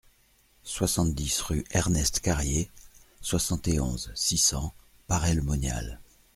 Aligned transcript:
soixante-dix 0.63 1.41
rue 1.41 1.63
Ernest 1.69 2.21
Carrier, 2.21 2.71
soixante 3.21 3.67
et 3.67 3.79
onze, 3.79 4.11
six 4.15 4.39
cents, 4.39 4.73
Paray-le-Monial 5.05 5.99